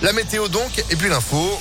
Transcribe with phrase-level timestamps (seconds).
[0.00, 1.58] La météo donc, et puis l'info.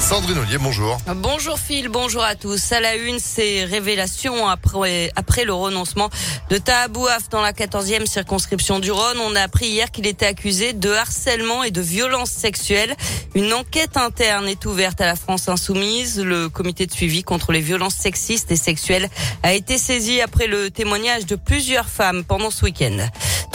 [0.00, 0.96] Sandrine Ollier, bonjour.
[1.16, 2.72] Bonjour Phil, bonjour à tous.
[2.72, 5.10] À la une, ces révélations après,
[5.44, 6.08] le renoncement
[6.48, 9.18] de Tahabouaf dans la 14e circonscription du Rhône.
[9.20, 12.96] On a appris hier qu'il était accusé de harcèlement et de violence sexuelle.
[13.34, 16.18] Une enquête interne est ouverte à la France insoumise.
[16.18, 19.10] Le comité de suivi contre les violences sexistes et sexuelles
[19.42, 22.96] a été saisi après le témoignage de plusieurs femmes pendant ce week-end.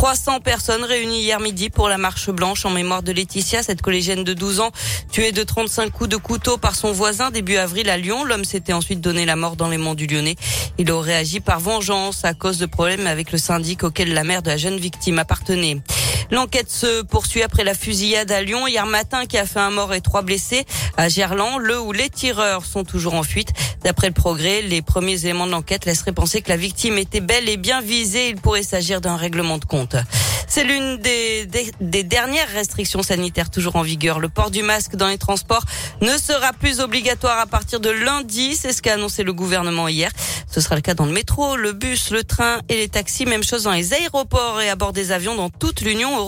[0.00, 4.24] 300 personnes réunies hier midi pour la marche blanche en mémoire de Laetitia, cette collégienne
[4.24, 4.70] de 12 ans,
[5.12, 8.24] tuée de 35 coups de couteau par son voisin début avril à Lyon.
[8.24, 10.36] L'homme s'était ensuite donné la mort dans les monts du Lyonnais.
[10.78, 14.40] Il aurait agi par vengeance à cause de problèmes avec le syndic auquel la mère
[14.40, 15.82] de la jeune victime appartenait.
[16.30, 19.94] L'enquête se poursuit après la fusillade à Lyon hier matin qui a fait un mort
[19.94, 20.64] et trois blessés
[20.96, 23.52] à Gerland, le où les tireurs sont toujours en fuite.
[23.82, 27.48] D'après le progrès, les premiers éléments de l'enquête laisseraient penser que la victime était belle
[27.48, 28.28] et bien visée.
[28.28, 29.96] Il pourrait s'agir d'un règlement de compte.
[30.46, 31.48] C'est l'une des,
[31.80, 34.18] des, dernières restrictions sanitaires toujours en vigueur.
[34.18, 35.64] Le port du masque dans les transports
[36.00, 38.56] ne sera plus obligatoire à partir de lundi.
[38.56, 40.10] C'est ce qu'a annoncé le gouvernement hier.
[40.50, 43.26] Ce sera le cas dans le métro, le bus, le train et les taxis.
[43.26, 46.19] Même chose dans les aéroports et à bord des avions dans toute l'Union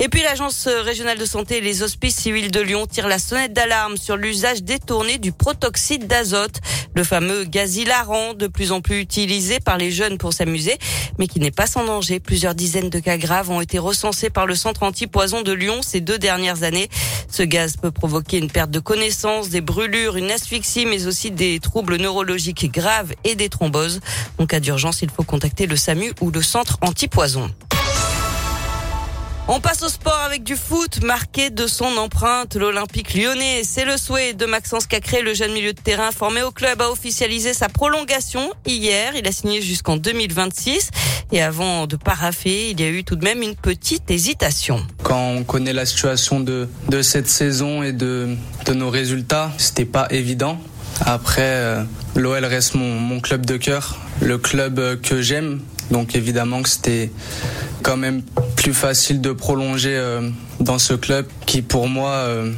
[0.00, 3.52] Et puis l'agence régionale de santé et les hospices civils de Lyon tirent la sonnette
[3.52, 6.60] d'alarme sur l'usage détourné du protoxyde d'azote,
[6.94, 10.78] le fameux gaz hilarant de plus en plus utilisé par les jeunes pour s'amuser,
[11.18, 12.20] mais qui n'est pas sans danger.
[12.20, 16.00] Plusieurs dizaines de cas graves ont été recensés par le centre anti-poison de Lyon ces
[16.00, 16.88] deux dernières années.
[17.30, 21.60] Ce gaz peut provoquer une perte de connaissance, des brûlures, une asphyxie, mais aussi des
[21.60, 24.00] troubles neurologiques graves et des thromboses.
[24.38, 27.50] En cas d'urgence, il faut contacter le SAMU ou le centre anti-poison.
[29.50, 32.54] On passe au sport avec du foot marqué de son empreinte.
[32.54, 36.50] L'Olympique lyonnais, c'est le souhait de Maxence Cacré, le jeune milieu de terrain formé au
[36.50, 39.14] club, a officialisé sa prolongation hier.
[39.16, 40.90] Il a signé jusqu'en 2026.
[41.32, 44.86] Et avant de paraffer, il y a eu tout de même une petite hésitation.
[45.02, 48.36] Quand on connaît la situation de, de cette saison et de,
[48.74, 50.60] nos résultats, c'était pas évident.
[51.06, 51.84] Après, euh,
[52.16, 55.62] l'OL reste mon, mon club de cœur, le club que j'aime.
[55.90, 57.10] Donc évidemment que c'était
[57.82, 58.22] quand même
[58.58, 62.52] plus facile de prolonger euh, dans ce club qui pour moi euh,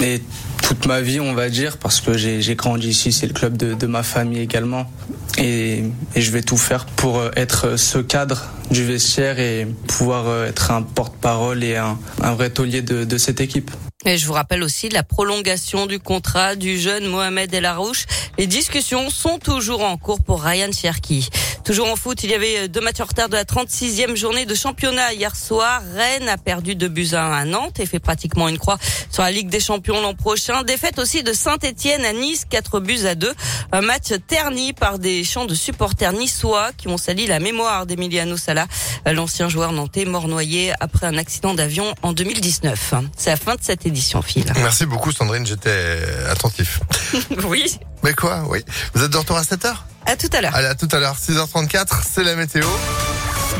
[0.00, 0.22] est
[0.62, 3.74] toute ma vie, on va dire, parce que j'ai grandi ici, c'est le club de,
[3.74, 4.88] de, ma famille également.
[5.36, 5.82] Et,
[6.14, 10.70] et, je vais tout faire pour euh, être ce cadre du vestiaire et pouvoir être
[10.70, 13.72] un porte-parole et un, un, vrai taulier de, de cette équipe.
[14.08, 18.06] Et je vous rappelle aussi la prolongation du contrat du jeune Mohamed El Arouche.
[18.38, 21.28] Les discussions sont toujours en cours pour Ryan Cherki.
[21.62, 24.54] Toujours en foot, il y avait deux matchs en retard de la 36e journée de
[24.54, 25.82] championnat hier soir.
[25.94, 28.78] Rennes a perdu 2 buts à 1 à Nantes et fait pratiquement une croix
[29.10, 30.62] sur la Ligue des Champions l'an prochain.
[30.62, 33.34] Défaite aussi de Saint-Etienne à Nice, 4 buts à 2.
[33.72, 38.38] Un match terni par des chants de supporters niçois qui ont sali la mémoire d'Emiliano
[38.38, 38.66] Sala,
[39.04, 42.94] l'ancien joueur nantais mort noyé après un accident d'avion en 2019.
[43.14, 44.52] C'est la fin de cette édition, Phil.
[44.56, 45.98] Merci beaucoup Sandrine, j'étais
[46.30, 46.80] attentif.
[47.44, 47.78] oui.
[48.02, 48.64] Mais quoi, oui.
[48.94, 49.74] Vous êtes de retour à 7h
[50.06, 50.54] À tout à l'heure.
[50.54, 51.16] Allez, à tout à l'heure.
[51.16, 52.64] 6h34, c'est la météo.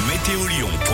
[0.06, 0.88] Météolion.net